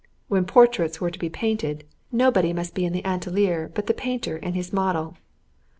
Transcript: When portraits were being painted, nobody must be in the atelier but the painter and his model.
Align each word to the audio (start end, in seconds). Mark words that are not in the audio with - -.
When 0.29 0.45
portraits 0.45 0.99
were 0.99 1.11
being 1.11 1.31
painted, 1.31 1.83
nobody 2.11 2.53
must 2.53 2.73
be 2.73 2.85
in 2.85 2.91
the 2.91 3.05
atelier 3.05 3.69
but 3.75 3.85
the 3.85 3.93
painter 3.93 4.37
and 4.37 4.55
his 4.55 4.73
model. 4.73 5.15